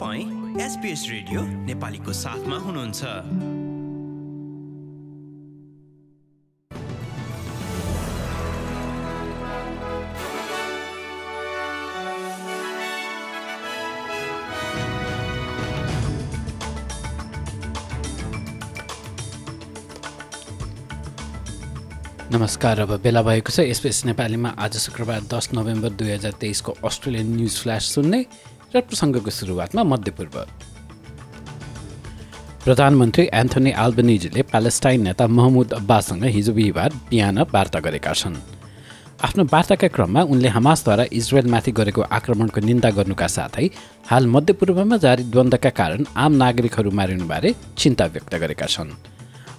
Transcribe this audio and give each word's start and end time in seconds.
तपाईँ 0.00 0.60
SBS 0.64 1.02
radio 1.10 1.40
नेपालीको 1.68 2.12
साथमा 2.12 2.56
हुनुहुन्छ। 2.56 3.04
नमस्कार 22.32 22.80
अब 22.80 23.00
बेला 23.02 23.22
भएको 23.22 23.52
छ 23.52 23.60
एसपिएस 23.68 24.04
नेपालीमा 24.06 24.48
आज 24.56 24.76
शुक्रबार 24.78 25.20
दस 25.28 25.50
नोभेम्बर 25.52 25.90
दुई 25.92 26.10
हजार 26.10 26.32
तेइसको 26.40 26.76
अस्ट्रेलियन 26.84 27.36
न्युज 27.36 27.60
फ्ल्यास 27.62 27.92
सुन्ने। 27.94 28.24
र 28.74 28.80
प्रसङ्गको 28.80 29.30
सुरुवातमा 29.30 29.82
मध्यपूर्व। 29.82 30.36
प्रधानमन्त्री 32.64 33.24
एन्थोनी 33.34 33.70
आल्बनिजीले 33.82 34.42
प्यालेस्टाइन 34.42 35.02
नेता 35.02 35.26
महमुद 35.26 35.72
अब्बाससँग 35.72 36.24
हिजो 36.36 36.52
बिहिबार 36.52 36.90
बिहान 37.10 37.38
वार्ता 37.54 37.80
गरेका 37.80 38.12
छन्। 38.12 38.36
आफ्नो 39.20 39.44
वार्ताका 39.52 39.88
क्रममा 39.88 40.22
उनले 40.32 40.48
हमासद्वारा 40.48 41.04
इजरायलमाथि 41.12 41.72
गरेको 41.72 42.02
आक्रमणको 42.08 42.60
निन्दा 42.60 42.90
गर्नुका 42.98 43.26
साथै 43.26 43.66
हाल 44.10 44.26
मध्यपूर्वमा 44.26 44.96
जारी 44.96 45.24
द्वन्द्वका 45.32 45.70
कारण 45.80 46.04
आम 46.16 46.32
नागरिकहरू 46.42 46.90
मारिनुबारे 46.90 47.54
चिन्ता 47.76 48.06
व्यक्त 48.06 48.34
गरेका 48.34 48.66
छन्। 48.66 48.96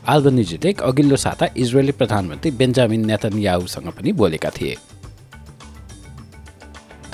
आल्बनिजीले 0.08 0.72
अघिल्लो 0.82 1.16
साता 1.16 1.46
इजरायली 1.58 1.94
प्रधानमन्त्री 2.00 2.52
बेन्जामिन 2.52 3.06
नेतन्याहुसँग 3.06 3.88
पनि 3.98 4.12
बोलेका 4.14 4.50
थिए। 4.50 4.76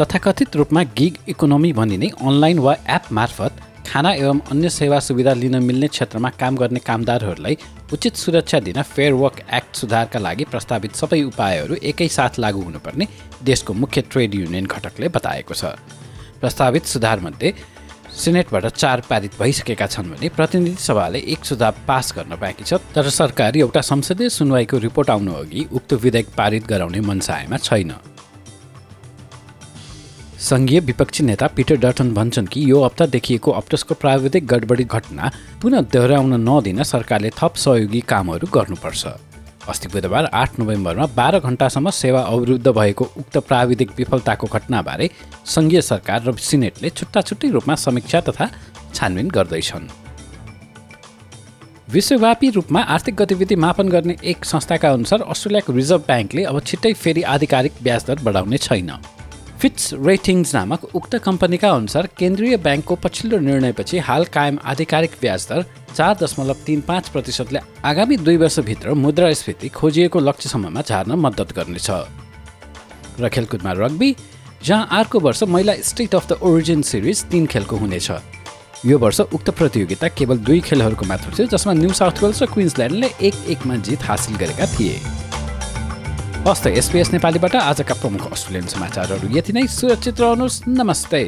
तथाकथित 0.01 0.55
रूपमा 0.55 0.81
गिग 0.97 1.15
इकोनोमी 1.29 1.71
भनिने 1.73 2.07
अनलाइन 2.21 2.59
वा 2.59 2.73
एप 2.95 3.11
मार्फत 3.11 3.61
खाना 3.87 4.11
एवं 4.13 4.39
अन्य 4.51 4.69
सेवा 4.69 4.99
सुविधा 4.99 5.33
लिन 5.33 5.55
मिल्ने 5.63 5.87
क्षेत्रमा 5.87 6.29
काम 6.39 6.55
गर्ने 6.55 6.79
कामदारहरूलाई 6.79 7.57
उचित 7.93 8.15
सुरक्षा 8.15 8.59
दिन 8.59 8.81
फेयर 8.81 9.13
वर्क 9.13 9.39
एक्ट 9.53 9.75
सुधारका 9.75 10.19
लागि 10.19 10.45
प्रस्तावित 10.51 10.95
सबै 10.95 11.21
उपायहरू 11.23 11.75
एकैसाथ 11.91 12.37
लागू 12.39 12.61
हुनुपर्ने 12.61 13.07
देशको 13.43 13.73
मुख्य 13.73 14.01
ट्रेड 14.11 14.35
युनियन 14.35 14.65
घटकले 14.67 15.07
बताएको 15.07 15.53
छ। 15.53 15.73
प्रस्तावित 16.41 16.85
सुधारमध्ये 16.85 17.53
सिनेटबाट 18.17 18.65
चार 18.67 19.01
पारित 19.09 19.39
भइसकेका 19.39 19.87
छन् 19.87 20.11
भने 20.11 20.29
प्रतिनिधि 20.37 20.83
सभाले 20.83 21.19
एक 21.33 21.45
सुझाव 21.45 21.73
पास 21.87 22.13
गर्न 22.17 22.35
बाँकी 22.41 22.63
छ 22.63 22.79
तर 22.95 23.09
सरकार 23.17 23.57
एउटा 23.57 23.81
संसदीय 23.81 24.29
सुनवाईको 24.37 24.77
रिपोर्ट 24.85 25.09
आउनु 25.09 25.33
अघि 25.33 25.65
उक्त 25.73 25.93
विधेयक 26.05 26.29
पारित 26.37 26.67
गराउने 26.67 27.01
मनसायमा 27.09 27.57
छैन। 27.57 27.93
सङ्घीय 30.39 30.79
विपक्षी 30.79 31.23
नेता 31.23 31.47
पिटर 31.47 31.75
डटन 31.75 32.13
भन्छन् 32.13 32.47
कि 32.47 32.61
यो 32.69 32.83
हप्ता 32.83 33.05
देखिएको 33.05 33.51
अप्टसको 33.51 33.93
प्राविधिक 33.93 34.45
गडबडी 34.47 34.83
घटना 34.85 35.31
पुनः 35.61 35.81
दोहोऱ्याउन 35.93 36.33
नदिन 36.41 36.83
सरकारले 36.83 37.29
थप 37.37 37.55
सहयोगी 37.57 38.01
कामहरू 38.01 38.47
गर्नुपर्छ। 38.53 39.05
अस्ति 39.67 39.87
बुधबार 39.93 40.25
आठ 40.33 40.59
नोभेम्बरमा 40.59 41.05
बाह्र 41.15 41.39
घन्टासम्म 41.39 41.89
सेवा 41.89 42.21
अवरुद्ध 42.23 42.67
भएको 42.69 43.09
उक्त 43.17 43.37
प्राविधिक 43.47 43.91
विफलताको 43.97 44.47
घटनाबारे 44.47 45.09
सङ्घीय 45.47 45.81
सरकार 45.81 46.23
र 46.23 46.35
सिनेटले 46.39 46.89
छुट्टा 46.91 47.21
छुट्टै 47.21 47.49
रूपमा 47.49 47.75
समीक्षा 47.75 48.21
तथा 48.29 48.49
छानबिन 48.93 49.29
गर्दैछन्। 49.29 49.89
विश्वव्यापी 51.89 52.49
रूपमा 52.51 52.81
आर्थिक 52.93 53.15
गतिविधि 53.15 53.55
मापन 53.57 53.89
गर्ने 53.89 54.15
एक 54.23 54.45
संस्थाका 54.45 54.89
अनुसार 54.91 55.21
अस्ट्रेलियाको 55.25 55.73
रिजर्भ 55.73 56.01
ब्याङ्कले 56.07 56.43
अब 56.45 56.61
छिट्टै 56.61 56.93
फेरि 56.95 57.21
आधिकारिक 57.25 57.83
ब्याज 57.83 58.05
दर 58.05 58.23
बढाउने 58.23 58.57
छैन। 58.59 58.91
फिट्स 59.61 59.93
रेटिङ्स 60.05 60.53
नामक 60.55 60.83
उक्त 60.95 61.15
कम्पनीका 61.17 61.69
अनुसार 61.71 62.07
केन्द्रीय 62.17 62.57
ब्याङ्कको 62.57 62.95
पछिल्लो 63.03 63.37
निर्णयपछि 63.39 63.97
हाल 63.99 64.25
कायम 64.33 64.57
आधिकारिक 64.63 65.11
ब्याज 65.21 65.47
दर 65.49 65.63
चार 65.95 66.17
दशमलव 66.21 66.57
तिन 66.65 66.81
पाँच 66.87 67.09
प्रतिशतले 67.09 67.59
आगामी 67.83 68.17
दुई 68.17 68.37
वर्षभित्र 68.37 68.93
मुद्रास्फीति 68.93 69.69
खोजिएको 69.69 70.19
लक्ष्यसम्ममा 70.19 70.81
झार्न 70.81 71.11
मद्दत 71.17 71.55
गर्नेछ। 71.57 71.89
र 73.19 73.29
खेलकुदमा 73.33 73.71
रग्बी 73.73 74.15
जहाँ 74.63 74.87
अर्को 74.91 75.19
वर्ष 75.19 75.43
महिला 75.49 75.73
State 75.83 76.15
of 76.15 76.29
the 76.29 76.39
Origin 76.43 76.81
series 76.85 77.23
तिन 77.25 77.45
खेलको 77.49 77.75
हुनेछ। 77.77 78.11
यो 78.85 78.97
वर्ष 78.99 79.19
उक्त 79.33 79.49
प्रतियोगिता 79.57 80.07
केवल 80.07 80.37
दुई 80.45 80.59
खेलहरूको 80.69 81.05
मात्र 81.05 81.33
थियो 81.33 81.47
जसमा 81.49 81.73
न्यू 81.73 81.93
साउथ 81.97 82.23
वेल्स 82.23 82.43
र 82.43 82.45
क्विन्सल्यान्डले 82.53 83.09
एक 83.21 83.45
एकमा 83.49 83.75
जित 83.81 84.03
हासिल 84.05 84.35
गरेका 84.37 84.65
थिए। 84.77 85.16
हस्त 86.45 86.67
एसपिएस 86.67 87.11
नेपालीबाट 87.13 87.55
आजका 87.55 87.93
प्रमुख 87.93 88.31
अस्ट्रेलियन 88.31 88.67
समाचारहरू 88.67 89.27
यति 89.37 89.53
नै। 89.53 89.65
सुरक्षित 89.67 90.19
रहनुहोस्। 90.19 90.61
नमस्ते। 90.67 91.23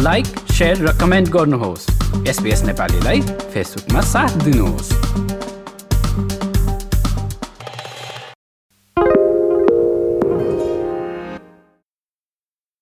लाइक 0.00 0.26
सेयर 0.52 0.76
र 0.78 0.98
कमेन्ट 1.00 1.28
गर्नुहोस्। 1.28 1.86
एसपिएस 2.28 2.62
नेपालीलाई 2.62 3.20
फेसबुकमा 3.52 4.00
साथ 4.00 4.42
दिनुहोस्। 4.44 4.92